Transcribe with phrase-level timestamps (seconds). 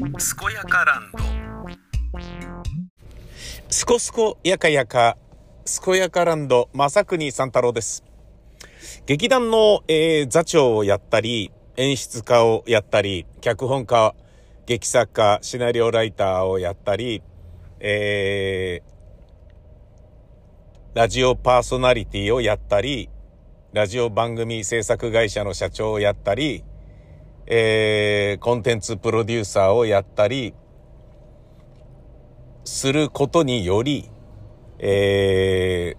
[0.00, 0.08] 健
[0.54, 1.18] やかランド
[3.68, 5.18] すこすこやかやか、
[5.66, 8.02] すこやかランド、正国三太郎です。
[9.04, 14.14] 劇団の、えー座長をやったり、演出家をやったり、脚本家、
[14.64, 17.22] 劇作家、シナリオライターをやったり、
[17.78, 18.90] えー
[20.94, 23.10] ラジオパーソナリティをやったり、
[23.74, 26.64] ラジオ番組制作会社の社長をやったり、
[27.52, 30.54] えーコンテンツプロデューサーをやったり、
[32.62, 34.08] することにより、
[34.78, 35.96] え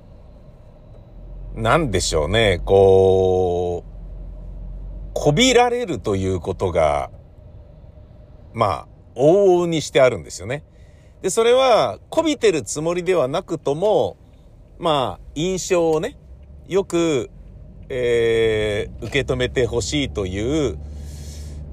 [1.53, 7.11] ー、なんでしょうね、こう、こびられるということが、
[8.53, 10.63] まあ、往々にしてあるんですよね。
[11.21, 14.15] で、それは、こびてるつもりではなくとも、
[14.79, 16.17] まあ、印象をね、
[16.70, 17.29] よく、
[17.89, 20.79] えー、受け止めてほしいという、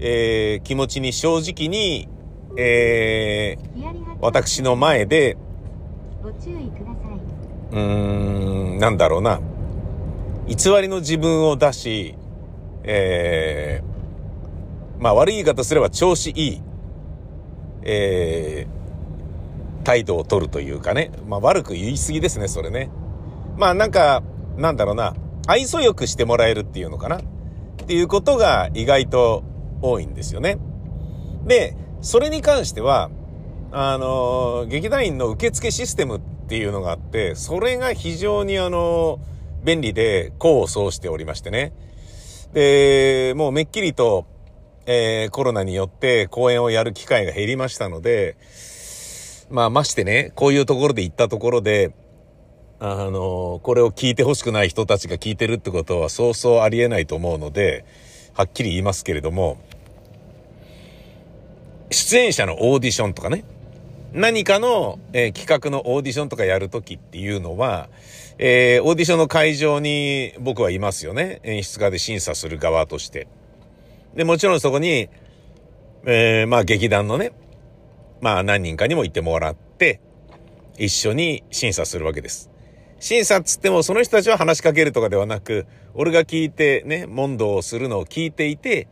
[0.01, 2.09] えー、気持ちに正直に、
[2.57, 5.37] えー、私の前で、
[7.71, 9.41] うーん、なんだろうな。
[10.47, 12.15] 偽りの自分を出し、
[12.85, 16.63] えー、まあ悪い言い方すれば調子いい、
[17.83, 21.11] えー、態度を取るというかね。
[21.27, 22.91] まあ悪く言い過ぎですね、それね。
[23.57, 24.23] まあなんか、
[24.57, 25.15] なんだろうな。
[25.47, 27.19] 愛想よくしてもらえるっていうのかな。
[27.19, 27.21] っ
[27.87, 29.45] ていうことが意外と
[29.83, 30.59] 多いんですよね。
[31.47, 33.11] で、それに関しては、
[33.71, 39.21] あの、劇団員の受付システムっていうのがあって、それが非常にあの、
[39.65, 41.73] 便利で功を奏しておりましてね。
[42.53, 44.27] で、もうめっきりと、
[44.87, 48.37] えーコロナによって公演をやる機会が減りましたので、
[49.51, 51.93] まあましてね、こういうところで行ったところで、
[52.81, 57.85] あの、これを聞いてほしくない人たちが聞いてるってことはそうそうありえないと思うので、
[58.35, 59.59] はっきり言いますけれども、
[61.91, 63.45] 出演者のオーディションとかね、
[64.13, 67.89] 何かの、えー企画のオーディションとかやるときっていうのは、
[68.39, 71.41] えーオーディションの会場に僕はいますよね。
[71.45, 73.29] 演出家で審査する側として。
[74.15, 75.09] で、もちろんそこに、
[76.05, 77.33] えーまあ劇団のね、
[78.21, 80.01] まあ何人かにもいてもらって、
[80.79, 82.51] 一緒に審査するわけです。
[83.01, 88.89] 審査っつってもその人たちは話しかけるとかではなく、俺が聞いてね、問答をするのを聞いていて、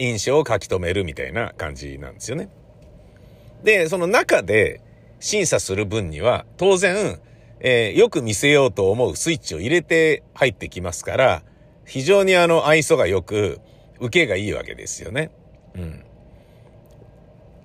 [0.00, 2.48] 印象を書き留めるみたいな感じなんですよね。
[3.62, 4.80] で、その中で
[5.20, 7.20] 審査する分には、当然、
[7.60, 11.42] えーよく見せようと思うスイッチを入れて入ってきますから、
[11.84, 13.60] 非常にあの愛想が良く、
[14.00, 15.30] 受けがいいわけですよね。
[15.74, 16.04] うん。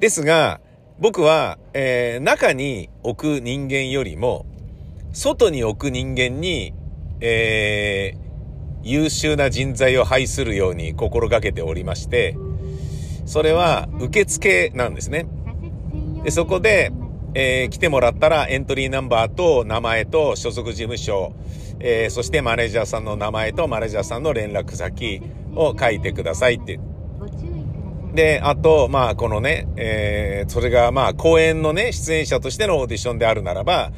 [0.02, 0.60] ですが、
[1.00, 4.46] 僕は、えー中に置く人間よりも、
[5.14, 6.74] 外に置く人間に、
[7.22, 8.25] えー
[8.86, 12.38] 優秀な人材を配するように心がけておりまして、
[13.26, 15.26] それは受付なんですね。
[16.24, 16.92] で、そこで、
[17.34, 21.34] えー来てもらったらエントリーナンバーと名前と所属事務所、
[21.80, 25.22] えーそしてマネージャーさんの名前とマネージャーさんの連絡先
[25.56, 26.80] を書いてくださいって。
[27.20, 28.16] ご注意ください。
[28.16, 33.92] で、あと、まあ、このね、えーそれがまあ、公演のね、出演者としてのオーディションであるならば、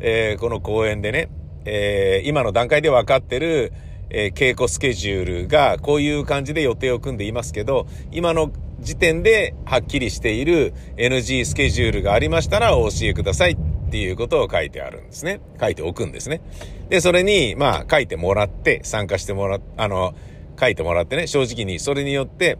[0.00, 1.28] えーこの公演でね、
[1.64, 3.72] えー今の段階で分かってる、
[4.10, 13.56] え稽古スケジュールがこういう感じで予定を組んでいますけど、今の時点ではっきりしている NG スケジュールがありましたらお教えくださいっ
[13.90, 15.40] ていうことを書いてあるんですね。
[15.60, 16.40] 書いておくんですね。
[16.88, 20.14] で、それに、まあ、書いてもらって、参加してもらっ、あの、
[20.60, 22.58] 書いてもらってね、正直に、それによって、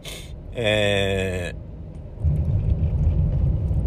[0.53, 1.65] えー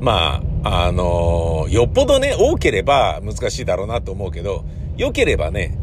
[0.01, 4.65] まあ、あのよっぽどね、多ければ難しいだろうなと思うけど、
[4.97, 5.77] 良ければね、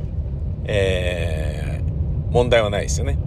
[0.65, 1.64] えー
[2.35, 3.17] 問題はないですよね。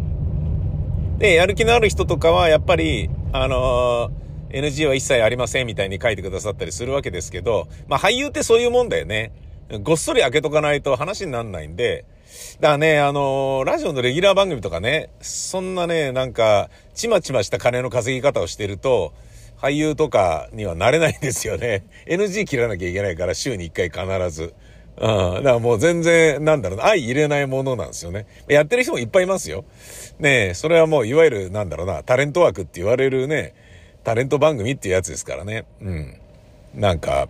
[1.17, 9.33] で、やる気のある人とかは、やっぱり、あのー NG は一切ありませんみたいに書いてくださったりするわけですけど、まあ俳優ってそういうもんだよね。
[9.83, 12.07] ごっそり開けとかないと話にならないんで、
[12.61, 19.13] だからね、あのーラジオのレギュラー番組とかね、そんなね、なんか、ちまちました金の稼ぎ方をしてると、
[19.59, 21.85] 俳優とかにはなれないんですよね。
[22.07, 24.55] NG 切らなきゃいけないから、週に1回必ず。
[25.01, 25.35] うん。
[25.37, 28.27] だからもう全然、なんだろうな、相入れないものなんですよね。
[28.49, 29.65] やってる人もいっぱいいますよ。
[30.19, 33.55] ねえ、それはもう、いわゆる、なんだろうな、タレント枠って言われるね、
[34.05, 35.65] タレント番組っていうやつですからね。
[35.81, 36.21] うん。
[36.75, 37.29] なんか、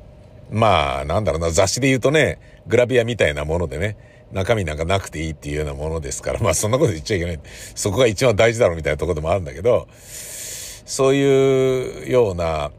[0.51, 3.97] まあ、なんだろうな、雑誌で言うとね、グラビアみたいなものでね、
[4.33, 7.41] 中身なんかなくていいっていうようなものですから、まあそんなこと言っちゃいけない。
[7.75, 12.71] そこが一番大事だろうみたいなとこでもあるんだけど、そういうような、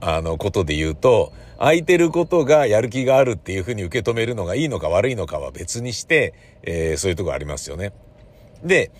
[0.00, 7.92] あの、ことで言うと、空いてることがやる気があるっていうふうに受け止めるのがいいのか悪いのかは別にして、えーそういうとこありますよね。
[8.62, 8.90] で、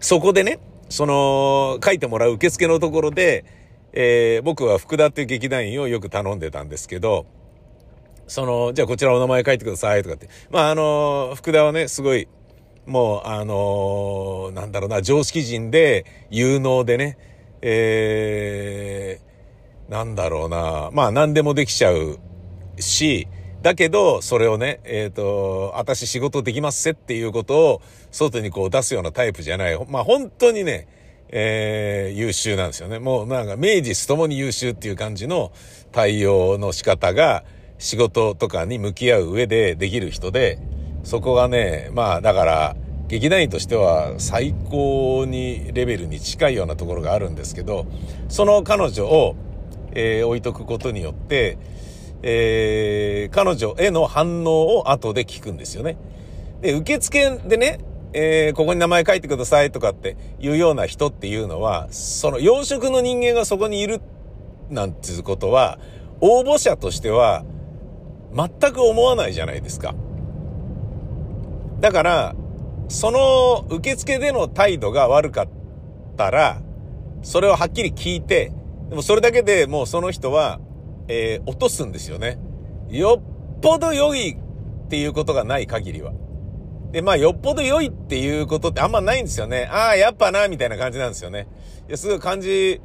[0.00, 0.58] そこでね、
[0.88, 3.44] その、書いてもらう受付のところで、
[3.92, 7.26] えー、僕は福田っていう劇団員をよく頼んでたんですけど、
[8.26, 10.28] その、じゃあこちらお名前書いてくださいとかって。
[10.50, 12.28] まあ、あの、福田はね、すごい、
[12.86, 17.18] もう、あのなんだろうな、常識人で、有能でね、
[17.60, 19.27] えー、
[19.88, 22.18] なんだろうな、まあ、何でもできちゃう
[22.78, 23.28] し、
[23.62, 29.86] だけど、それをね、えっ、ー、と、私仕事できますせっていうことを、外にこう出すようなタイプじゃない。
[29.88, 30.86] まあ、本当にね、
[31.30, 32.98] えー、優秀なんですよね。
[32.98, 35.52] もうなんか明治ともに優秀っていう感じの
[35.92, 37.44] 対応の仕方が
[37.78, 40.58] 仕事とかに向き合う上でできる人で、
[41.04, 42.76] そこがね、まあだから
[43.08, 47.86] 劇団員としては最高にレベルに近いようなところがあるんですけど、
[48.28, 49.36] その彼女を、
[49.98, 51.58] えー、置いとくことによって、
[52.22, 55.96] えー、彼女への反応を後で聞くんですよね。
[56.60, 57.80] で、受付でね、
[58.12, 64.00] えー、ここに名前書いてくださいとかっていうような人っていうのは、その養殖の人間がそこにいる
[64.70, 65.80] なんていうことは、
[66.20, 67.44] 応募者としては
[68.32, 69.96] 全く思わないじゃないですか。
[71.80, 72.36] だから、
[72.88, 75.48] その受付での態度が悪かっ
[76.16, 76.62] たら、
[77.22, 78.52] それをはっきり聞いて、
[78.88, 80.60] でもそれだけでもうその人は、
[81.08, 82.38] えー、落とすんですよね。
[82.88, 86.12] よっぽど良いっていうことがない限りは。
[86.90, 89.68] で、まあ、よっぽど良いっていうことってあんまないんですよね。
[89.70, 91.46] ああ、やっぱな、みたいな感じなんですよね。
[91.86, 92.80] いや、すごい感じ、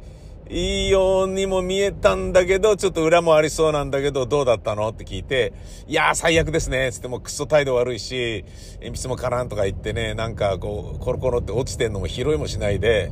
[0.50, 5.54] いいようにも見えたんだけど、ちょっと裏もありそうなんだけど、どうだったのって聞いて、
[5.86, 6.92] いやー最悪ですね。
[6.92, 8.44] つってもクソ態度悪いし、
[8.82, 13.10] 鉛筆もカランとか言ってね、なんかこう、コロコロって落ちてんのも拾いもしないで、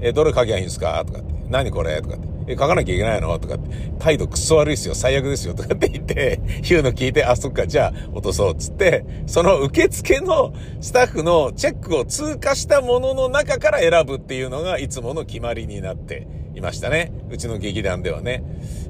[0.00, 1.04] え、どれ書きゃいいんですか？
[1.06, 1.32] とかって。
[1.48, 2.02] 何これ？
[2.02, 2.31] とかって。
[2.46, 3.38] え、書かなきゃいけないの？
[3.38, 3.70] とかって。
[3.98, 4.94] 態度クソ悪いっすよ。
[4.94, 5.54] 最悪ですよ。
[5.54, 8.54] とかって言って、言うの聞いて、あ、そっか、じゃあ落とそう。
[8.54, 17.12] つって、その受付のスタッフのチェックを通過したものの中から選ぶっていうのがいつもの決まりになっていましたね。
[17.30, 18.42] うちの劇団ではね。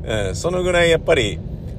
[0.05, 1.39] うん、そのぐらいやっぱり、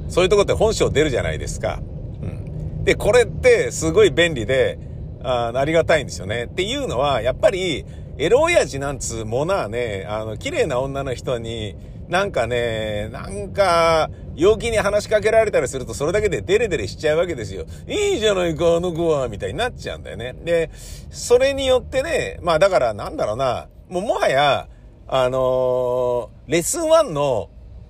[0.09, 1.81] そういうとこって本性出るじゃないですか。
[2.21, 2.83] うん。
[2.83, 4.77] で、これってすごい便利で、
[5.23, 6.45] あありがたいんですよね。
[6.45, 7.85] っていうのは、やっぱり、
[8.18, 11.75] エロ親父なんつうものはね、あの、綺麗な女の人に、
[12.10, 17.65] なんかね、なんか、陽気に話しかけられたりすると、それだけでデレデレしちゃうわけですよ。
[17.88, 20.36] いいじゃないか、あの子は、みたいになっちゃうんだよね。
[20.44, 20.69] で、
[21.10, 24.68] それによってね、まあだからなんだろうな、もうもはや、
[25.07, 27.50] あのー、レッスン1の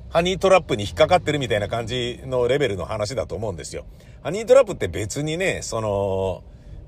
[0.09, 3.85] ハニートラップに引っかかってるみたいな感じのレベルの話だと思うんですよ。
[4.21, 6.43] ハニートラップって別にね、その、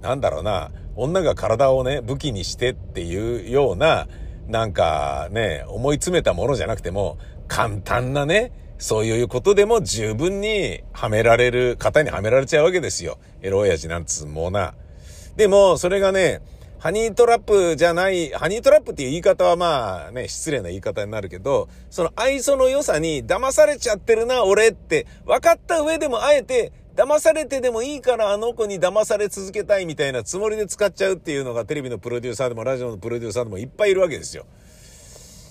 [0.06, 4.08] なんだろうな、女が体をね、武器にしてっていうような、
[4.48, 7.18] なんかね、思い詰めたものじゃなくても、
[7.48, 13.18] 簡単なね、そういうことでも十分にはめられる、型にはめられちゃうわけですよ。
[13.42, 14.76] エロ親父なんつうもな。
[15.36, 16.42] でも、それがね、
[16.78, 34.46] ハニートラップじゃない、ハニートラップっていう言い方はまあね、失礼な言い方になるけど、その愛想の良さに騙されちゃってるな、俺って分かった上でもあえて騙されてでもいいからあの子に騙され続けたいみたいなつもりで使っちゃうっていうのがテレビのプロデューサーでもラジオのプロデューサーでもいっぱいいるわけですよ。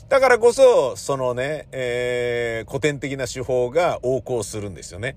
[0.08, 5.16] だからこそ、そのね、えー、古典的な手法が横行するんですよね。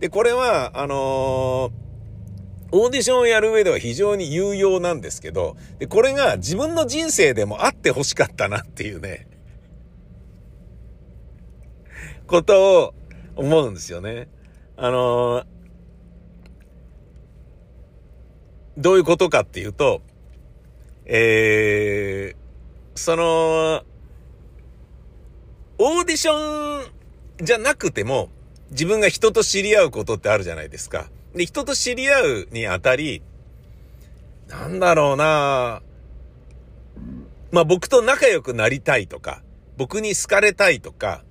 [0.00, 1.70] で、これは、あのー、
[2.72, 9.28] オーディションをやる上では非常に有用なんですけど、で、これが自分の人生でもあって欲しかったなっていうね、
[12.26, 12.94] ことを
[13.36, 14.28] 思うんですよね。
[14.76, 15.46] あのー、
[18.76, 20.02] どういうことかっていうと、
[21.06, 23.84] えー、その、
[25.78, 28.30] オーディションじゃなくても、
[28.70, 31.08] 自分が人と知り合うことってあるじゃないですか。
[31.34, 33.22] で、人と知り合うにあたり、
[34.48, 35.82] なんだろうな
[37.50, 39.42] まあ僕と仲良くなりたいとか、
[39.76, 41.22] 僕に好かれたいとか、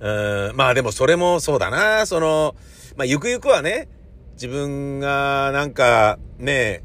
[0.00, 2.54] うん、まあでもそれもそうだな、その、
[2.96, 3.88] まあゆくゆくはね、
[4.34, 6.82] 自分がなんかね、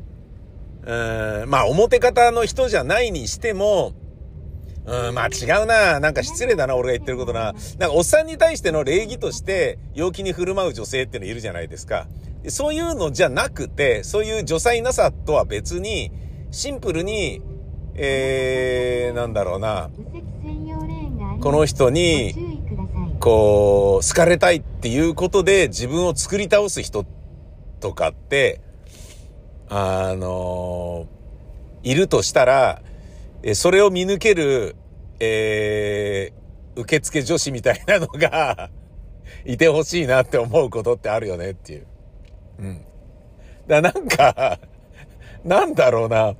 [0.85, 3.93] うん、まあ表方の人じゃないにしても、
[4.85, 5.99] うん、まあ違うな。
[5.99, 7.53] なんか失礼だな、俺が言ってることな。
[7.77, 12.07] なんかおっさんに対しての礼儀として陽気に振る舞う女性っていうのいるじゃないですか。
[12.47, 16.11] そういうのじゃなくて、そういう女才なさとは別に、
[16.51, 17.41] シンプルに、
[17.95, 19.89] えー、なんだろうな。
[21.41, 22.33] この人に、
[23.19, 27.16] こう、好かれたいっていうことで自分を作り倒す人って
[27.79, 28.61] とかって、
[29.69, 31.07] あの
[31.83, 32.81] いるとしたら、
[33.53, 34.75] それを見抜ける、
[35.19, 38.69] えー、受付女子みたいなのが
[39.45, 41.87] いてほしいなって思うことってあるよねっていう。
[42.59, 42.85] うん。
[43.67, 44.59] だなんか
[45.43, 46.35] なんだろうな。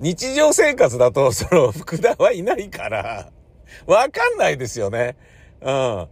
[0.00, 3.30] 日常生活だと、その、福田はいないから、
[3.86, 5.16] わかんないですよね。
[5.60, 6.08] うん。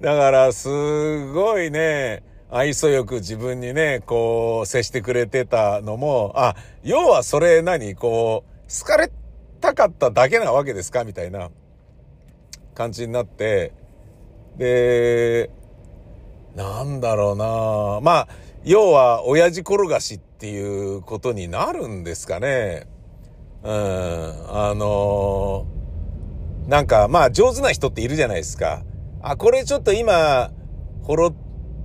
[0.00, 9.10] だから、すごいね、愛想よく自分にね、こう、接してくれてたのも、あ、要はそれ何こう、好かれ
[9.60, 11.04] たかっただけなわけですか？
[11.04, 11.50] みたいな。
[12.74, 13.72] 感じになって、
[14.56, 15.50] で、
[16.54, 18.00] なんだろうな。
[18.02, 18.28] まあ、
[18.62, 22.86] 要は、親父転がしっていうことになるんですかね。
[23.64, 25.66] うん、あの
[26.68, 28.84] なんか、まあ、上手な人っているじゃないですか。
[29.20, 30.52] あ、これちょっと今、
[31.02, 31.34] ほろ、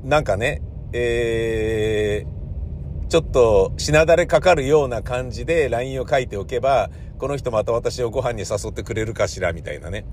[0.03, 10.05] なんかね、えー、ちょっと、品だれかかるような感じで LINE を書いておけば、この人また私をご飯に誘ってくれるかしら、みたいなね。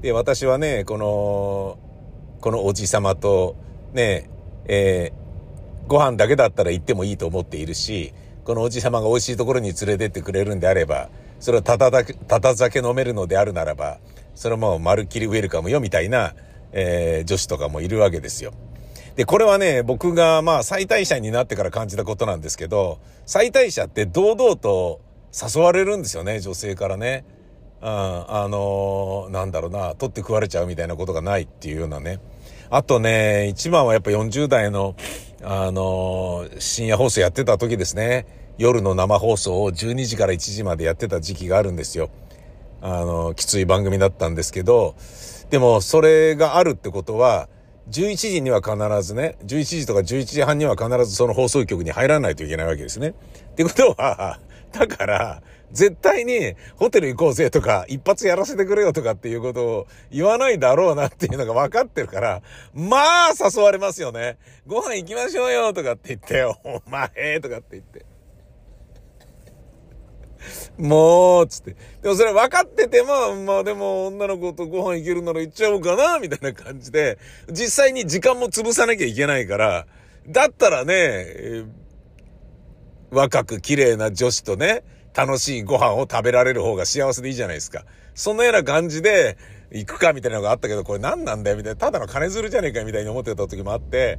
[0.00, 1.78] で、私はね、この、
[2.40, 3.56] このおじさまと、
[3.92, 4.30] ね、
[4.66, 13.98] えー、ご飯だけだったら行ってもいいと思っているし、このおじさまが美味しいところに連れてってくれるんであれば、それをたただ、たた酒飲めるのであるならば、
[14.34, 16.34] それもまるっきりウェルカムよみたいな、
[16.72, 18.52] えー、女子とかもいるわけですよ。
[19.16, 25.00] で、これはね、僕がまあ最大者になってから感じたことなんですけど、最大者って堂々と
[25.32, 27.24] 誘われるんですよね、女性からね。
[27.80, 32.20] うん、あのーなんだろうな、取って食われちゃうみたいなことがないっていうようなね。
[32.68, 34.96] あとね、一番はやっぱ40代の、
[35.42, 38.26] あのー深夜放送やってた時ですね。
[38.58, 42.10] 夜の生放送を12時から1時までやってた時期があるんですよ。
[42.82, 44.94] あの、きつい番組だったんですけど、
[45.48, 47.48] でもそれがあるってことは、
[47.90, 53.08] 11時には必ずね、11時とか11時半には必ずその放送局に入らないといけないわけですね。
[53.08, 54.40] ってことは、
[54.72, 62.42] だから、絶対にホテル行こうぜとか、一発やらせてくれよとかっていうことを言わないだろうなっていうのが分かってるから、
[62.74, 64.38] まあ誘われますよね。
[64.66, 68.15] ご飯行きましょうよとかって言って、お前とかって言って。
[70.78, 71.76] もう、つって。
[72.02, 77.18] でもそれ分かってても、まあでも女の子とご飯行けるなら行っちゃおうかな、みたいな感じで、
[77.50, 79.86] 実際に時間も潰さなきゃいけないから、
[80.28, 81.86] だったらね、えー
[83.10, 84.82] 若く綺麗な女子とね、
[85.14, 87.84] 楽しいご飯を食べられる方が幸せでいいじゃないですか。
[88.14, 89.38] そんなような感じで
[89.70, 94.18] 行くかみたいなのがあったけど、これ何なんだよみたいな、ただの金づるじゃねえかみたいに思ってた時もあって、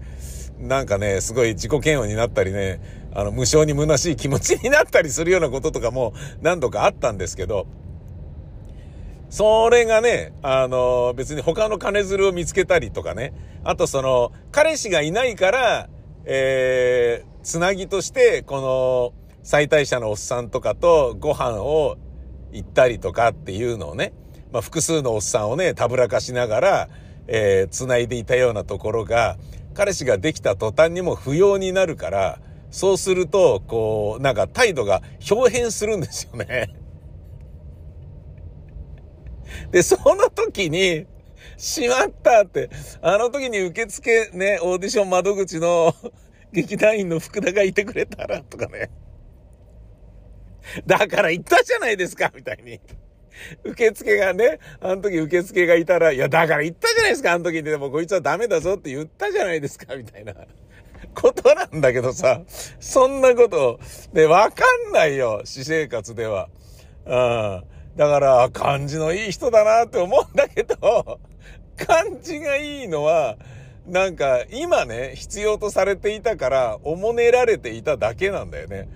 [0.60, 2.80] なんかね、すごい自己嫌悪になったりね、
[3.18, 7.66] あの、無性に虚しい気持ちになったりするようなこととかも何度かあったんですけど、
[9.32, 13.34] それがね、あの、別に他の金づるを見つけたりとかね、
[13.64, 15.90] あとその、彼氏がいないから、
[16.26, 21.98] えー、つなぎとして、この、最大者のおっさんとかとご飯を
[22.52, 24.14] 行ったりとかっていうのをね、
[24.52, 26.90] まあ、複数のおっさんをね、たぶらかしながら、
[27.26, 29.38] えー、繋いでいたようなところが、
[29.74, 36.70] 彼氏ができた途端にも不要になるから、そうすると、こう、なんか態度が表変するんですよね。
[39.72, 41.06] で、その時に、
[41.58, 42.70] しまったって、
[43.02, 45.94] あの時に受付ね、オーディション窓口の
[46.54, 48.90] 劇団員の福田がいてくれたら、とかね。
[50.86, 52.80] だから言ったじゃないですか、みたいに。
[53.64, 57.64] 受付がね、あの時受付がいたら、いや、だから言ったじゃないですか、あの時に。
[57.64, 60.34] でもこいつはダメだぞって言ったじゃないですか、みたいな。
[61.14, 62.42] ことなんだけどさ、
[62.80, 63.80] そんなこと、
[64.14, 66.50] ね、わかんないよ、私生活では。
[67.06, 67.64] うん。
[67.96, 71.20] だから、感じのいい人だなって思うんだけど、
[71.76, 73.38] 感じがいいのは、
[73.88, 78.88] なんか、今ね、必要とされていたから、おもねられていただけなんだよね。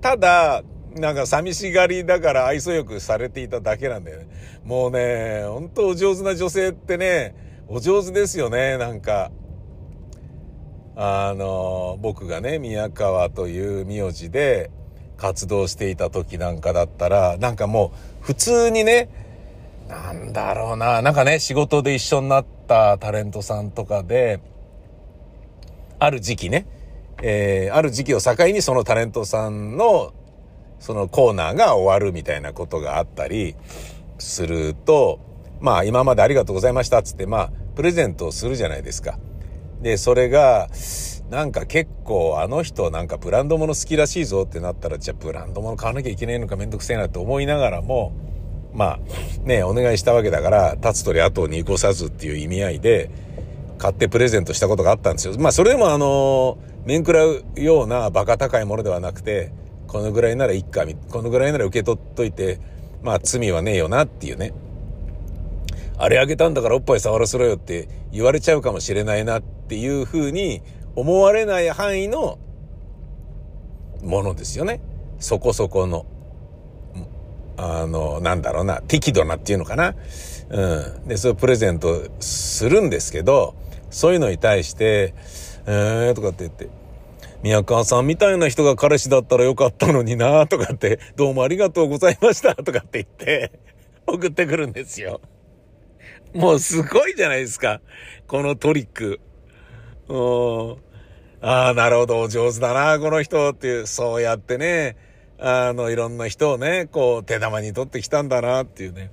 [0.00, 0.62] ただ、
[0.94, 4.28] なんか寂しがりだから愛想よくされていただけなんだよね。
[4.64, 7.34] もうね、ほんとお上手な女性ってね、
[7.68, 9.30] お上手ですよね、なんか。
[10.98, 14.70] あの、僕がね、宮川という名字で
[15.18, 19.10] 活動していた時なんかだったら、なんかもう普通にね、
[19.88, 24.40] なんだろうな、なんかね、仕事で一緒になったタレントさんとかで、
[25.98, 26.66] ある時期ね、
[27.22, 30.12] えーある時期を境にそのタレントさんの
[30.78, 33.54] そのコーナーが終わるみたいなことがあったり
[34.18, 35.20] すると、
[35.60, 39.18] まあ今までありがとうございましたっつって、まあプレゼントをするじゃないですか。
[39.80, 40.68] で、それが、
[41.30, 48.12] なんか結構あの人なんかブランド物好きらしいぞってなったら、じゃあブランド物買わなきゃいけないのかめんどくせえなって思いながらも、
[48.72, 53.10] まあね、お願いしたわけだから、立つ鳥後に越さずっていう意味合いで、
[53.78, 55.34] 買ってプレゼントしたことがあったんですよ。
[55.38, 59.52] まあそれでもあの、面食らうようなバカ高いものではなくて、
[59.88, 62.60] このぐらいならいっか、このぐらいなら受け取っといて、
[63.02, 64.52] まあ罪はねえよなっていうね。
[65.98, 70.62] あれあげたんだからおっぱい触らせろよって言われちゃうかもしれないなっていうふうに
[70.94, 72.38] 思われない範囲の
[74.02, 74.80] ものですよね。
[75.18, 76.06] そこそこの。
[77.58, 79.94] あの、なんだろうな、適度なっていうのかな。
[80.50, 81.08] うん。
[81.08, 83.54] で、それをプレゼントするんですけど、
[83.90, 85.14] そういうのに対して、
[85.66, 86.68] えーとかって言って、
[87.42, 93.52] 宮川さんみたいな人が彼氏だったらよかったのになとかって、どうもありがとうございましたとかって言って、
[94.06, 95.20] 送ってくるんですよ。
[96.36, 97.80] もうすごいじゃないですか。
[98.26, 99.20] このトリック。
[100.08, 100.76] うん。
[101.40, 104.96] ああ、なるほど、お上手だな、この人っていう、そうやってね、
[105.38, 109.10] あの、いろんな人をね、こう、手玉に取ってきたんだなっていうね。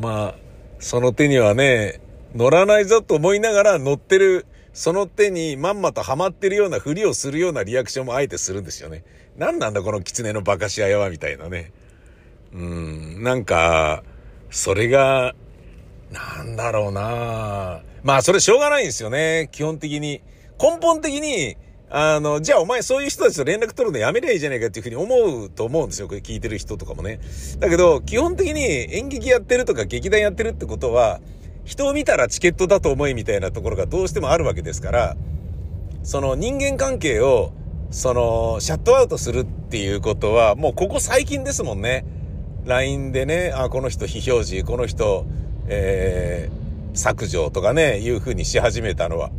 [0.00, 0.34] まあ、
[0.78, 2.00] その手にはね、
[2.34, 9.04] 乗らないぞと思いながら乗ってる、その手にまんまとハマってるようなふりをするようなリアクションもあえてするんですよね。
[9.36, 11.72] 何なんだこの狐のバカしあやはみたいなね。
[12.52, 14.02] うん、なんか、
[14.50, 15.34] それが、
[16.10, 19.48] なんだろうなまあそれしょうがないんですよね。
[19.52, 20.22] 基本的に。
[20.60, 21.56] 根本的に、
[21.90, 26.08] あの、じゃあお前そういう人たちと連絡取るのやめりゃいいじゃないかっていうふうに思うと思うんですよ。
[26.08, 27.20] これ聞いてる人とかもね。
[27.60, 28.62] だけど、基本的に
[28.94, 31.20] 演劇やってるとか劇団やってるってことは、
[31.64, 35.16] 人を見たらチケットだと思いみたいなところがどうしてもあるわけですから、
[36.02, 37.52] その人間関係を、
[37.90, 42.04] その、シャットアウトするっていうことは、もうここ最近ですもんね。
[42.64, 45.26] LINE でね、あ、この人非表示、この人、
[45.68, 49.30] えー、削除とかね、いう風にし始めたのは。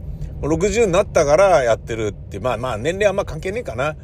[0.41, 3.95] 60になったからやってるって、まあまあ年齢あんま関係ねえかな。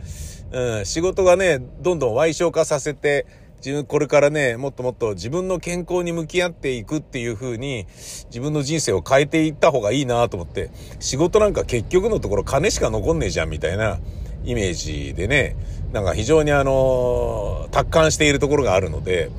[0.52, 3.26] うん、仕事がね、どんどん矮小化させて、
[3.66, 7.88] 自分、これからね、もっともっと自分の健康に向き合っていくっていう風に、
[8.26, 14.00] 自分の人生を変えていった方がいいなと思って、仕事なんか結局のところ金しか残んねえじゃんみたいな
[14.44, 15.56] イメージでね、
[15.94, 19.32] なんか非常にあの、達観しているところがあるので、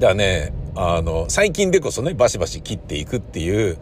[0.00, 3.78] だね、あの、最近でこそね、バシバシ切っていくっていう、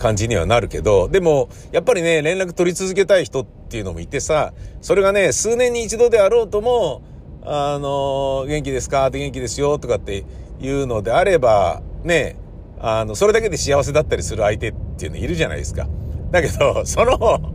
[0.00, 7.02] 感じにはなるけど、でも、やっぱりね、連絡取り続けたい人っていうのもいてさ、それがね、数年に一度であろうとも、
[7.44, 9.06] あの、元気ですか？
[9.06, 10.24] って元気ですよとかって
[10.60, 12.36] いうのであれば、ね、
[12.80, 15.86] あの、それだけで幸せだったりする相手っていうのいるじゃないですか。
[16.30, 17.18] だけど、その、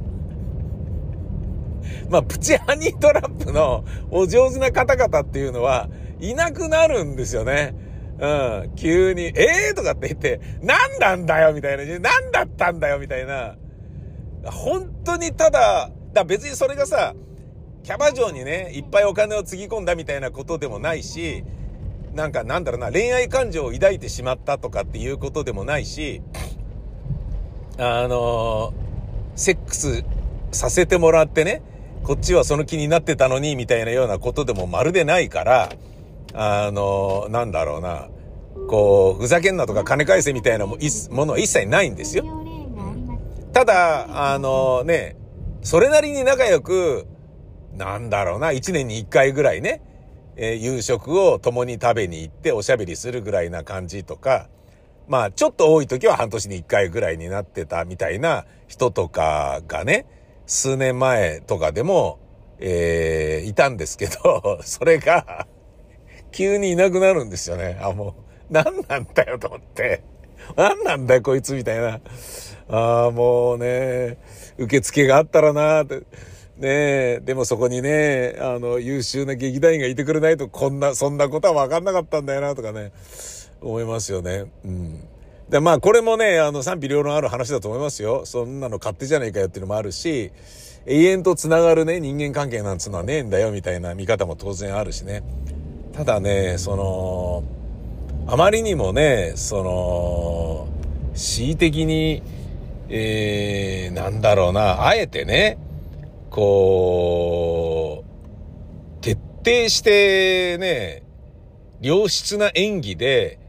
[2.09, 7.73] まあ、プチハニートラップのお上手な方々っていうのは、いなくなるんですよね。
[8.17, 8.27] う
[8.67, 13.55] ん、急に、ええー、とかって言って、何なんだよみたいな、何だったんだよみたいな。
[14.45, 17.13] 本当にただ、だ別にそれがさ、
[17.83, 21.43] キャバ嬢にね、いっぱいお金をつぎ込んだみたいなことでもないし、
[22.13, 26.21] なんかなんだろうな、恋愛感情を抱いてしまったとかっていうことでもないし、
[27.77, 28.73] あの
[29.35, 30.05] セックス
[30.53, 31.61] させてもらってね、
[32.03, 35.69] こっちはその気になってたのに、みたいなようなことでもまるでないから、
[36.35, 38.09] あの、なんだろうな、
[38.67, 42.25] こう、ふざけんなとか金返せみたいなものは一切ないんですよ。
[43.53, 45.15] ただ、あのね、
[45.61, 47.07] それなりに仲良く、
[47.77, 49.81] なんだろうな、一年に一回ぐらいね、
[50.35, 54.49] えー、夕食を共に食べに行っておしゃべりするぐらいな感じとか、
[55.07, 60.05] まあ、ちょっと多い時は半年に一回ぐらいになってたみたいな人とかがね、
[60.45, 62.19] 数年前とかでも、
[62.59, 65.47] えー、いたんですけど、 それが
[66.35, 67.79] 急にいなくなるんですよね。
[67.81, 70.03] あ、もう、何なんだよと思って。
[70.57, 72.01] 何なんだよこいつみたいな。
[72.67, 74.17] ああ、もうね、
[74.57, 75.99] 受付があったらなって。
[75.99, 76.03] ね
[76.63, 82.91] え、でもそこにね、あの、優秀な劇団員がいてくれないと、こんな、そんなことは分かんなかったんだよな、とかね、
[83.61, 84.51] 思いますよね。
[84.65, 85.07] うん。
[85.47, 88.25] で、まあ、これもね、あの、賛否両論ある話だと思いますよ。
[88.25, 90.33] そんなの勝手じゃねえかよっていうのもあるし、
[90.85, 95.23] 永遠と繋がるね、人間関係なんつうのはねえんだよ、みたいな見方も当然あるしね。
[95.95, 97.43] ただね、その、
[98.27, 100.67] あまりにもね、その、
[101.13, 102.21] 恣意的に、
[102.89, 105.57] えー、なんだろうな、あえてね、
[106.29, 111.03] こう、徹底してね、
[111.79, 113.39] 良質な演技で、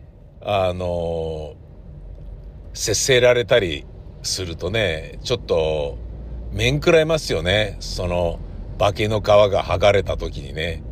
[0.40, 1.54] あの、
[2.74, 3.84] 接せられたり
[4.22, 5.98] するとね、ちょっと、
[6.52, 7.76] 面食らいますよね。
[7.80, 8.38] その、
[8.78, 10.84] 化けの皮が剥がれた時にね。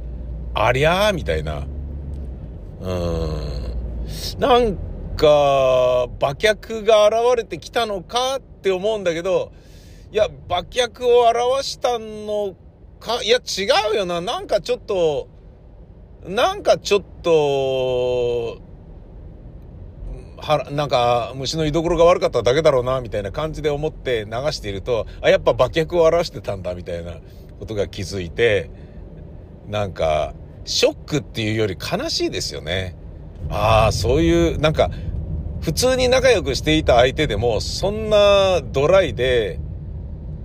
[0.54, 1.66] ありゃーみたいな。
[2.80, 4.38] うん。
[4.38, 4.76] なん
[5.16, 9.52] か、馬脚が現れてきたのかって思うんだけど、
[10.12, 12.54] いや、馬脚を表したの
[13.00, 14.20] か、いや、違うよな。
[14.20, 15.28] なんかちょっと、
[16.26, 18.60] なんかちょっと、
[20.38, 27.16] は、なんか、虫の居所が悪かっただけだろうな、みたいな感じで思って流していると、あ、やっぱ馬脚を表してたんだ、みたいな
[27.58, 28.70] ことが気づいて、
[29.68, 30.34] なんか、
[30.64, 32.96] ショックっていうより悲しいですよね。
[33.50, 34.90] ああ、そういう、なんか、
[35.60, 39.60] 普通に仲良くしていた相手でも、そんなドライで、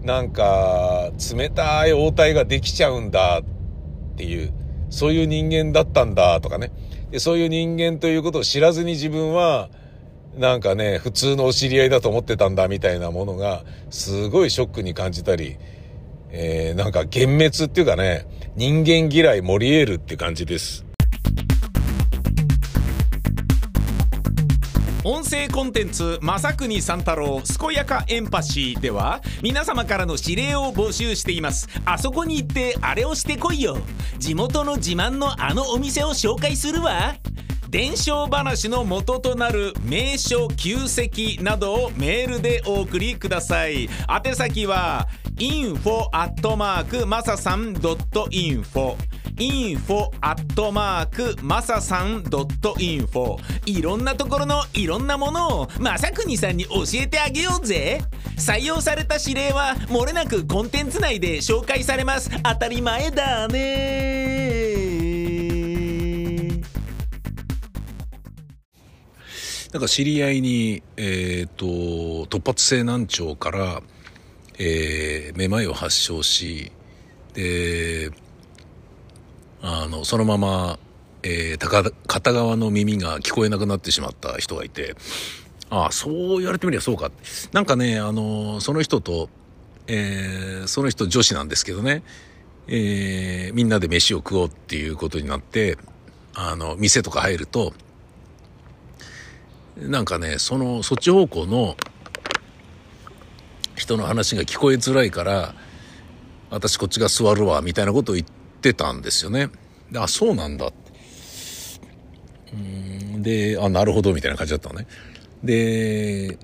[0.03, 4.53] なんか、冷たい応対ができちゃうんだっていう。
[4.89, 6.71] そういう人間だったんだとかね。
[7.11, 9.69] でそういう人間ということを知らずに自分は、
[10.37, 15.57] なんかね、普通のお知り合いだと思ってたんだみたいなものが、すごいショックに感じたり、
[16.31, 18.25] えー、なんか幻滅っていうかね、
[18.59, 20.85] 人間嫌いモリエールって感じです。
[25.05, 31.69] 音声コンテンツ「正国三太郎健やかエンパシー」では皆様からの指令を募集しています。
[31.85, 33.77] あそこに行ってあれをしてこいよ。
[34.17, 37.15] 地元の自慢のあのお店を紹介するわ。
[37.69, 43.87] 伝承話の元となる名所旧跡などをメールでお送りください。
[44.25, 45.07] 宛先は
[45.39, 48.97] info アットマークマサさん .info.
[49.37, 53.37] info アットマークマサさん .info.
[53.65, 58.01] いろんなところのいろんなものをまさくにさんに教えてあげようぜ。
[58.35, 62.29] 採用された指令はもれなくコンテンツ内で紹介されます。
[62.43, 64.89] 当たり前だね。
[69.71, 73.81] なんか知り合いに、えっ、ー、と突発性難聴から、
[74.59, 76.71] えー、めまいを発症し
[77.33, 78.11] で
[79.61, 80.79] あの、そのまま、
[81.23, 84.95] えー、片側の耳が聞こえなくなってしまった人がいて、
[85.69, 87.11] ああ、そう言われてみりゃそうか。
[87.51, 89.29] なんかね、あの、その人と、
[89.87, 92.03] えー、その人女子なんですけどね、
[92.67, 95.77] えー、みんなで飯を食おうっていうことになって、
[96.33, 97.73] あの、店とか入ると、
[99.77, 101.75] なんかね、その、そっち方向の
[103.79, 105.55] 人の話が聞こえづらいから、
[106.51, 108.27] 私こっちが座るわ、みたいなことを言っ
[108.61, 109.49] て、たんですよね。
[109.89, 110.69] であ、そうなんだ。
[112.53, 114.85] うんで、あ、なるほど、みたいな感じだったのね。
[115.43, 116.37] で、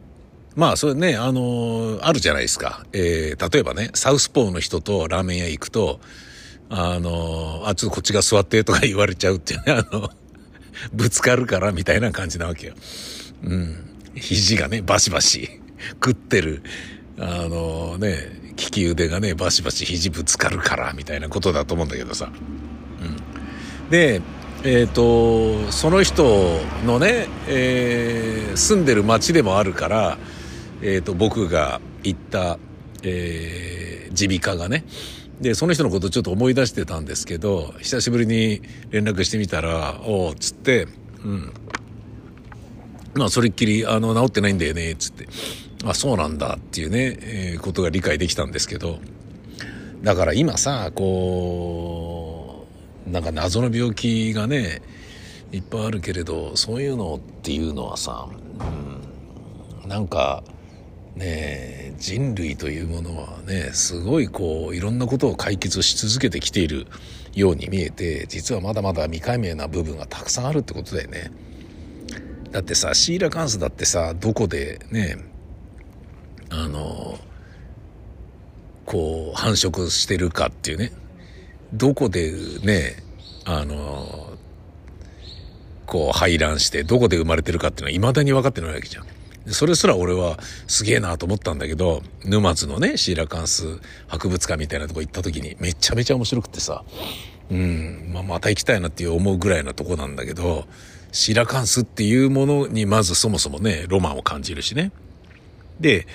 [0.56, 2.86] まあ、それね、あのあるじゃないですか。
[2.94, 6.00] えー、例えばね、サウスポーの人とラーメン屋行くと、
[6.70, 10.10] あのあ、ちょっとこっちが座ってとか言われちゃうっていうね、あの、
[10.94, 12.76] ぶつかるからみたいな感じなわけよ。
[13.44, 13.98] うん。
[14.16, 15.60] 肘がね、バシバシ
[15.96, 16.64] 食ってる、
[17.18, 18.18] あのね、
[18.50, 22.32] 利き腕がね、バシバシ肘ぶつかるから、みたいなことだと思うんだけどさ。
[23.84, 23.90] うん。
[23.90, 24.22] で、
[24.64, 30.18] えっ、ー、と、その人のね、えー、住んでる町でもあるから、
[30.82, 32.58] えっ、ー、と、僕が行った、
[33.04, 34.86] えー、耳鼻科がね、
[35.40, 40.88] で、その人のことちょっと思い出してたんですけど、久しぶりに連絡してみたら、おう、つって、
[41.24, 41.54] うん。
[43.14, 45.28] まあ、それっきり、あの、治ってないんだよね、つって。
[45.92, 49.00] あ、そうなんだっていうね、えー、ことが理解できたんですけど、
[50.02, 52.68] だから今さ、こ
[53.08, 54.82] う、なんか謎の病気がね、
[55.52, 58.28] いっぱいあるけれど、そういうのっていうのはさ、
[59.84, 60.44] うん、なんか、
[61.16, 66.88] ね人類というものはね、すごいこう、いろんなことを解決し続けてきている
[67.34, 71.32] ように見えて、実はまだまだ未解明な部分がたくさんあるってことだよね。
[72.52, 75.18] だってさ、シーラカンスだってさ、どこでね、
[76.50, 77.18] あの、
[78.86, 80.92] こう、繁殖してるかっていうね。
[81.74, 83.04] どこでね、
[83.46, 84.26] あの、
[85.86, 89.06] こう排卵してどこで生まれてるかっていうのは未だに分かってないわけじゃん。
[89.48, 96.84] それすら俺はすげえなと思ったんだけど、沼津のね、シーラカンス博物館みたいなとこ行った時にめちゃめちゃ面白くてさ、
[97.52, 100.66] うん、まあ、また行きたいなっていう思うぐらいなとこなんだけど、
[101.12, 104.92] シーラカンスっていうものにまずそもそもね、ロマンを感じるしね。
[105.80, 106.08] で、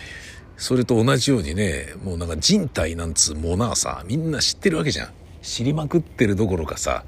[0.60, 5.08] それと同じようにね、もうなんか人体なんつうものはさ、みんな知ってるわけじゃん。
[5.40, 7.02] 知りまくってるどころかさ、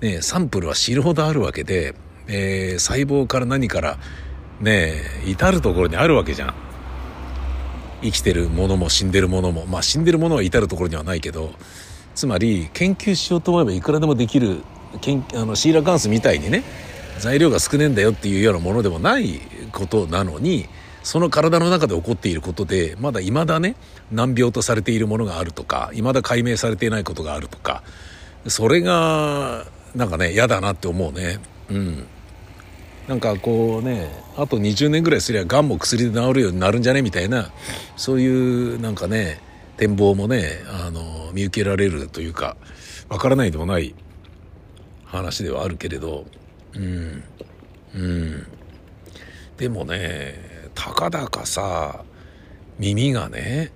[0.00, 1.96] ね、サンプルは知るほどあるわけで、
[2.28, 3.98] えー、細胞から何から、
[4.60, 6.54] ね、至るところにあるわけじゃん。
[8.02, 9.66] 生きてるものも死んでるものも。
[9.66, 11.50] まあ死んでるものは至るところにはないけど、
[12.14, 14.62] つまり研究しようと思えばいくらでもできる、
[15.34, 16.62] あのシーラカンスみたいにね、
[17.18, 19.40] 材料が少ねえんだよっていうようなものでもない
[19.72, 20.68] ことなのに、
[21.02, 23.76] その体の中で起こっていることでまだ未だね
[24.10, 27.82] 難病とされているものがあるとか未だ解明されていないことがあるとか
[28.46, 31.38] それがなんかね嫌だなって思うね。
[31.68, 32.06] うん。
[33.08, 37.50] なんかこうねあと20年ぐらいすりゃがんも薬で治るようになるんじゃねみたいな
[37.96, 39.40] そういうなんかね
[39.76, 42.56] 展望もねあの見受けられるというか
[43.08, 43.94] わからないでもない
[45.04, 46.26] 話ではあるけれど
[46.74, 47.24] うん。
[47.94, 48.46] うん。
[49.58, 52.04] でもねたかだかさ
[52.78, 53.72] 耳がね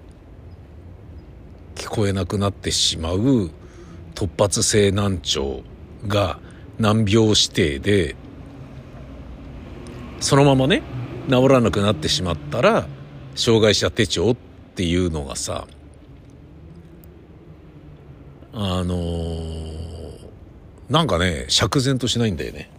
[1.74, 3.50] 聞こえなくなってしまう
[4.14, 5.62] 突発性難聴
[6.06, 6.38] が
[6.78, 8.16] 難病指定で
[10.20, 10.82] そのままね
[11.28, 12.86] 治らなくなってしまったら
[13.34, 14.36] 障害者手帳っ
[14.74, 15.66] ていうのがさ
[18.58, 20.18] あのー、
[20.88, 22.70] なんかね、釈然としないんだよね。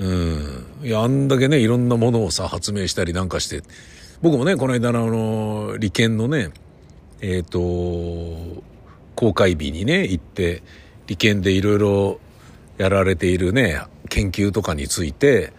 [0.00, 0.66] うん。
[0.82, 3.62] いや、あんだけね、いろんなものをさ、発明したりなんかして、
[4.22, 6.50] 僕もね、この間のあの、利権のね、
[7.20, 7.60] えっ、と、
[9.14, 10.62] 公開日にね、行って、
[11.06, 12.20] 利権でいろいろ
[12.78, 15.52] やられているね、研究とかについて、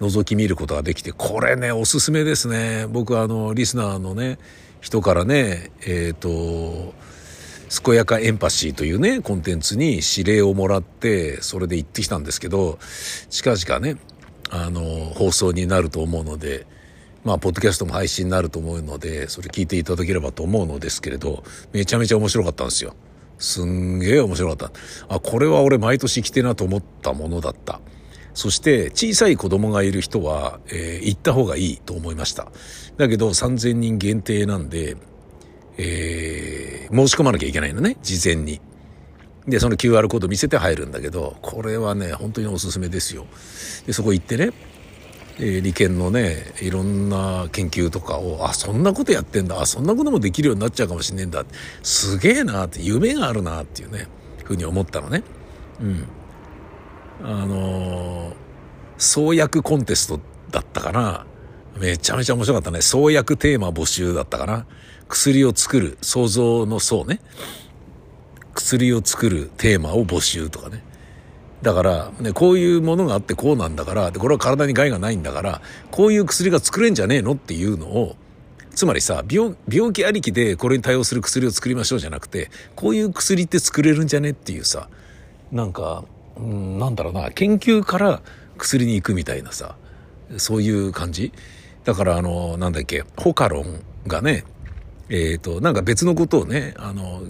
[0.00, 2.86] 覗き見ることができて、これね、おすすめですね。
[2.88, 4.38] 僕はあの、リスナーのね、
[4.80, 6.94] 人からね、えっ、と、
[7.68, 12.78] 健やかエンパシーというね、コンテンツに指令をもらって、それで行ってきたんですけど、
[13.30, 13.96] 近々ね、
[14.50, 14.82] あの、
[15.14, 16.66] 放送になると思うので、
[17.24, 22.94] まあ、ポッドキャストも配信になると思うので、それ聞いていただければと思うのですけれど、めちゃめちゃ面白かったんですよ。
[23.38, 24.70] すんげえ面白かった。
[25.08, 27.80] あ、これは俺毎年来てなと思ったものだった。
[28.34, 32.48] そして、小さい子供がいる人は、えー行った方がいいと思いました。
[32.98, 34.96] だけど、3000人限定なんで、
[35.78, 38.60] えー申し込まなきゃいけないのね、事前に。
[39.48, 43.26] で、その QR コード見せて入るんだけど、これはね、本当におすすめですよ。
[43.86, 44.50] で、そこ行ってね、
[45.38, 51.44] えー理研のね、いろんな研究とかを、あ、そんなことやってんだ、あ、そんなこともできるようになっちゃうかもしんねえんだ、
[51.82, 54.06] すげえなって、夢があるなっていうね、
[54.44, 55.24] ふうに思ったのね。
[55.80, 56.06] うん。
[57.22, 58.34] あのー
[58.96, 60.20] 創薬コンテスト
[60.52, 61.26] だったかな。
[61.78, 62.80] めちゃめちゃ面白かったね。
[62.80, 64.66] 創薬テーマ募集だったかな。
[65.08, 67.20] 薬を作る、創造の創ね。
[68.54, 70.82] 薬を作るテーマを募集とかね。
[71.62, 78.16] だから、ね、こういうものがあってこうなんだから、で、これは体に害がないんだから、こういう薬が作れんじゃねえのっていうのを、
[78.74, 84.88] つまりさ、病、病気ありきでこれに対応する薬を作りましょうじゃなくて、こういう薬って作れるんじゃねっていうさ、
[85.52, 86.04] なんか、
[86.36, 88.20] うん、なんだろうな、研究から
[88.58, 89.76] 薬に行くみたいなさ、
[90.36, 91.32] そういう感じ
[91.84, 94.44] だからあの、なんだっけ、ホカロンがね、
[95.08, 97.22] えっ、と、なんか別のことをね、あの、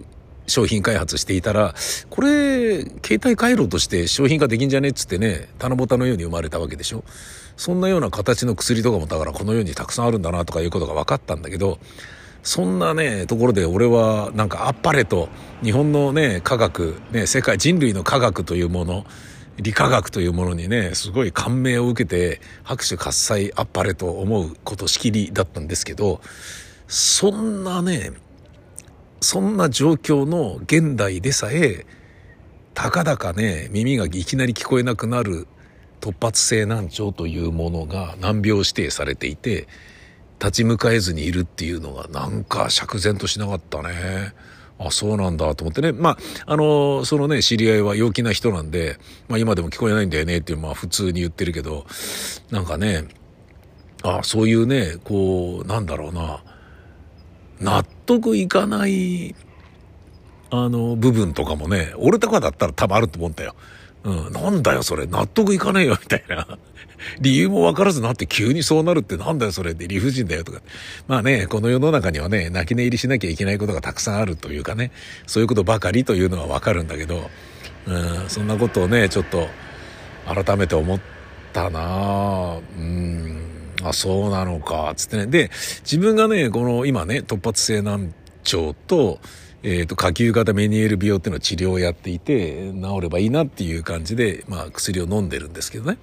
[0.46, 1.74] 商品開発していたら、
[2.10, 7.04] これ、携帯回路として商品化できんじゃねっつってね、棚ぼたのように生まれたわけでしょ。
[7.56, 11.78] そんなような形の薬とかもだからこの世にたくさんあるんだなとかいうことが分かったんだけど、
[12.42, 15.28] そんなね、ところで俺はなんかあっぱれと
[15.62, 19.06] 日本のね、科学、ね、世界人類の科学というもの、
[19.58, 26.20] 理化学というものにね、すごい感銘を受けて拍手喝采あっぱれと思うことしきりだったんですけど、
[26.88, 28.12] そんなね、
[29.20, 31.86] そんな状況の現代でさえ、
[32.74, 35.46] たかだかね、耳がいきなり聞こえなくなる
[36.00, 39.68] 突発性難聴というものが難病指定されていて、
[40.40, 44.34] 立ち向かえずにいるっていうのがなんか釈然としなかったね。
[44.86, 45.92] あ、そうなんだと思ってね。
[45.92, 51.86] まあ、あの、そのね、知り合いは陽気な人なんで、まあ今でも聞こえないんだよねっていう、まあ普通に言ってるけど、
[52.50, 53.06] なんかね、
[54.02, 56.42] あ、そういうね、こう、なんだろうな、
[57.60, 59.34] 納得いかない、
[60.50, 63.54] あの、部分とかもね、俺とかだったら多分あると思うんだよ。
[64.04, 66.58] うん、なんだよそれ、納得いかねえよ、みたいな。
[67.20, 69.72] 理由もわからずなって急にそうなるってなんだよそれ。
[69.72, 70.60] って理不尽だよとか。
[71.08, 74.90] まあね、この世の中にはね、泣き寝入りしなきゃいけないことがたくさんあるというかね、
[75.26, 77.30] そういうことばかりというのはわかるんだけど、
[77.86, 79.48] うん、そんなことをね、ちょっと
[80.26, 81.00] 改めて思っ
[81.52, 81.80] たな。
[81.82, 83.40] あうん、
[83.82, 85.26] あ、そうなのか、つってね。
[85.26, 85.50] で、
[85.82, 89.18] 自分がね、この今ね、突発性難聴と、
[89.66, 95.96] えっ、と、下級型メニエール病っていうのを治療をやっていて、治ればいいなっていう感じで、まあ、薬を飲んでるんですけどね。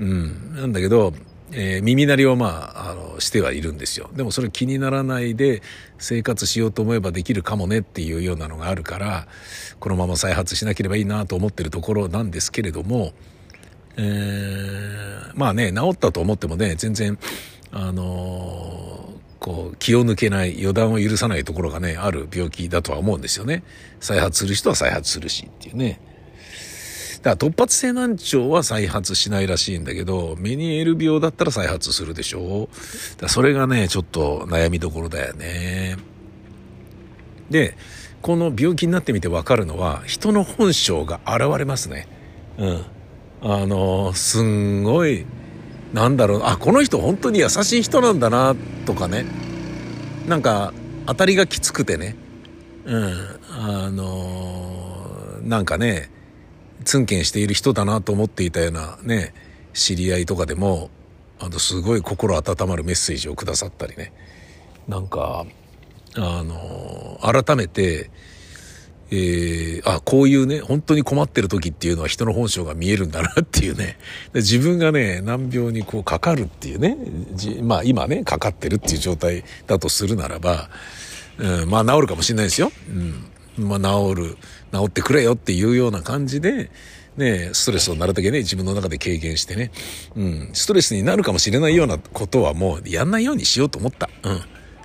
[0.00, 0.54] うん。
[0.54, 1.14] なんだけど、
[1.52, 4.10] えー耳鳴りをまあ、あの、してはいるんですよ。
[4.14, 5.62] でもそれ気にならないで
[5.98, 9.28] 生活しようと思えばできるかもねっていうようなのがあるから、
[9.80, 13.12] このまま再発しなければいいなと思ってるところなんですけれども、
[13.96, 17.18] えーまあね、治ったと思ってもね、全然、
[17.70, 19.13] あの
[19.44, 23.62] こう、気を抜けない、予断を許さないところがね、ある病気だとは思うんですよね。
[24.00, 26.00] 再発する人は再発するしっていうね。
[27.20, 32.70] だから突発性難聴は再発しないらしいんだけど、メニエール病だったら再発するでしょ
[33.18, 35.98] だそれがね、ちょっと悩みどころだよね。
[37.50, 37.76] で、
[38.22, 42.08] この病気になってみてわかるのは、人の本性が現れますね。
[42.56, 42.84] うん。
[43.42, 45.26] あの、すんごい、
[45.94, 49.24] なんだろう、あ、この人本当に優しい人なんだな、とかね。
[50.26, 50.74] なんか、
[51.06, 52.16] 当たりがきつくてね。
[52.84, 53.40] うん。
[53.48, 56.10] あの、なんかね、
[56.84, 59.34] ツンケンしている人だなと思っていたようなね、
[59.72, 60.90] 知り合いとかでも、
[61.38, 64.12] あの、すごい心温まるメッセージをくださったりね。
[64.88, 65.46] なんか、
[66.16, 68.10] あの、改めて、
[69.10, 73.98] えーあ、こういうね、本当に困ってる時っていうのは人の本性が見えるんだなっていうね。
[74.32, 76.96] で自分がね、難病にこうかかるっていうね、
[77.62, 80.70] まあ今ね、かかってるっていう状態だとするならば、
[81.38, 82.72] うん、まあ治るかもしれないですよ。
[82.88, 83.24] うん。
[83.56, 84.36] まあ、治る、
[84.72, 86.70] 治ってくれよっていうような感じで、
[87.16, 89.70] ね、ストレスをなるだけね、自分の中で軽減してね、
[90.16, 94.10] うん、ストレスになるかもしれないようなことはもうやんないようにしようと思った。
[94.24, 94.40] うん。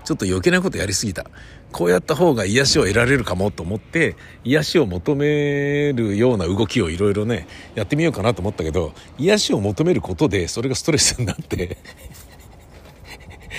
[0.05, 1.25] ちょっと余計なことやりすぎた。
[1.71, 11.77] こうやった方が癒しを得られるかもと思って、癒しを求めるような動きをいろいろね、やってみようかなと思ったけど、癒しを求めることで、それがストレスになって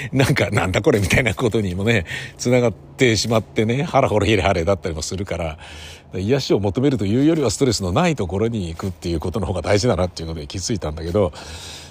[0.13, 2.07] なんか、なんだこれみたいなことにもね、
[2.39, 5.59] 繋がってしまってね、ハラホラヒレハレだったりもするから、
[6.15, 11.33] 癒しを求めるというよりはストレスのないところに行くっていうことの方が大事だなっていうことで気づいたんだけど、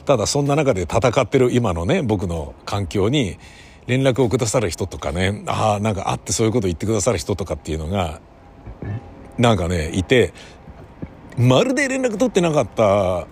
[0.05, 3.37] ただそんな中で戦ってる今のね、僕の環境に、
[3.89, 8.21] 連絡をくださる人とかねああなんか会ってそういうこと言ってくださる人とかっていうのが
[9.39, 10.31] なんかねいて
[11.37, 13.25] まるで連絡取ってなかった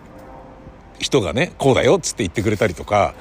[0.98, 3.14] 人がねこうだよっつって言ってくれたりとか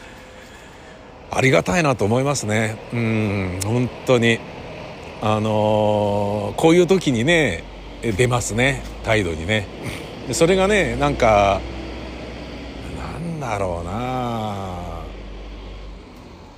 [1.30, 2.78] ありがたいなと思いますね。
[2.92, 4.38] うん本当に。
[5.20, 7.64] あのー、こういう時にね
[8.02, 8.82] 出ますね。
[9.02, 9.66] 態度にね。
[10.32, 11.60] それがねなんか
[12.98, 14.75] なんだろうな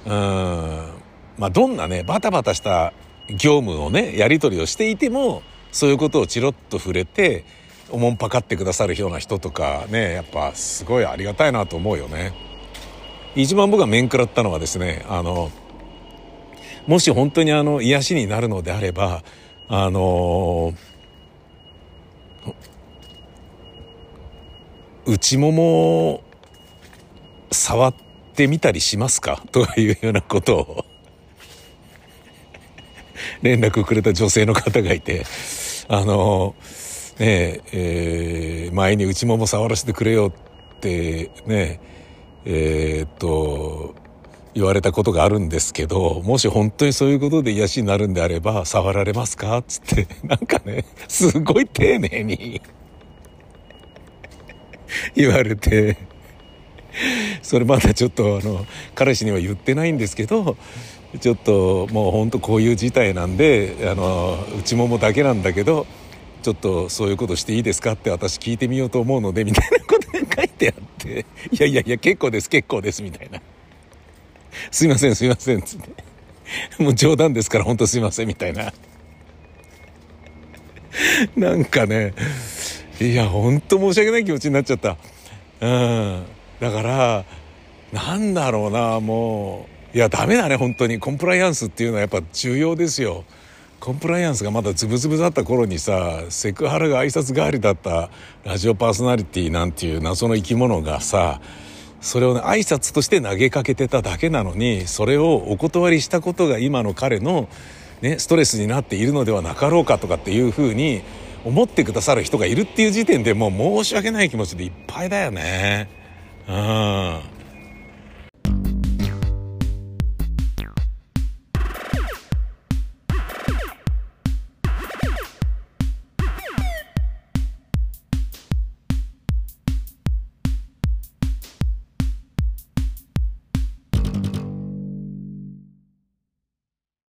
[0.08, 0.92] うん
[1.38, 2.92] まあどんなねバタバタした
[3.28, 7.44] 業務をねやり取りをしていてもそういうことをチロッと触れて
[7.90, 12.32] おもんぱかってくださるような人とかねやっぱすごいありがたいなと思うよね。
[13.34, 15.50] 一番僕が面食らったのはですねあの
[16.86, 19.22] もし本当にあの癒しになるのであれば
[19.68, 20.72] あの
[25.06, 26.24] 内もも
[27.52, 28.07] 触って
[28.38, 29.42] ってみたりしますか？
[29.50, 30.84] というようなことを。
[33.42, 35.26] 連絡くれた女性の方がいて、
[35.88, 36.54] あの、
[37.18, 40.32] ねえ、えー、前に内もも触らせてくれよ
[40.76, 41.80] ってね、
[42.44, 43.96] えー、っと、
[44.54, 49.60] 言われたことがあるんですけど、もし本当にそういうことで癒しになるんであれば、触られますか？
[49.66, 52.62] つって、 なんかね、すごい丁寧に
[55.16, 55.96] 言われて、
[57.42, 60.56] それまだちょっとあの彼氏には言ってないんですけど
[61.20, 65.86] ちょっともうほんとこういう事態なんであの内ももだけなんだけど
[66.42, 73.40] ちょっとそういうことしていいですかって私聞いてみようと思うのでみたいなことが書いてあっていやいやいや結構です結構ですみたいな。
[74.70, 75.88] すいませんすいませんつって。
[76.82, 78.72] もう冗談ですから本当すいませんみたいな。
[81.36, 82.14] なんかね
[83.00, 84.96] いや本当申し訳ない気持ちになっちゃった。
[85.60, 86.24] うん。
[86.60, 87.24] だから
[87.92, 89.96] なんだろうなもう。
[89.96, 90.98] いやダメだね本当に。
[90.98, 93.24] コンプライアンスっていうのはやっぱ重要ですよ。
[93.80, 98.10] コンプライアンスがまだズブズブだった頃にさセクハラが挨拶代わりだった
[98.44, 101.40] ラジオパーソナリティなんていう謎の生き物がさ
[102.00, 107.48] それをね挨拶として投げかけてただけなのにそれをお断りしたことが今の彼の、
[108.02, 111.02] ね、ストレスになっているのではなかろうかとかっていうふうに
[111.44, 115.97] 思ってくださる人がいるっていう時点でもう申し訳ない気持ちでいっぱいだよね。
[116.48, 117.37] うん